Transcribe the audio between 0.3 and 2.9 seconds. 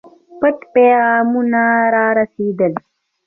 پټ پیغامونه را رسېدل.